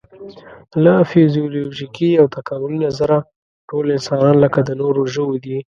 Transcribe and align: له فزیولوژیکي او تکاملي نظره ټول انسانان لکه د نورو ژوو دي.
له 0.83 0.93
فزیولوژیکي 1.09 2.09
او 2.21 2.25
تکاملي 2.37 2.77
نظره 2.87 3.17
ټول 3.69 3.85
انسانان 3.97 4.35
لکه 4.43 4.59
د 4.63 4.69
نورو 4.81 5.01
ژوو 5.13 5.35
دي. 5.45 5.57